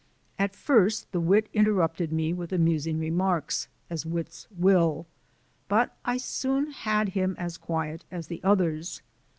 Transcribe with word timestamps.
At 0.39 0.55
first 0.55 1.11
the 1.11 1.19
wit 1.19 1.47
interrupted 1.53 2.11
me 2.11 2.33
with 2.33 2.51
amusing 2.51 2.97
remarks, 2.99 3.67
as 3.87 4.03
wits 4.03 4.47
will, 4.57 5.05
but 5.67 5.95
I 6.03 6.17
soon 6.17 6.71
had 6.71 7.09
him 7.09 7.35
as 7.37 7.55
quiet 7.59 8.03
as 8.09 8.25
the 8.25 8.41
others. 8.43 9.03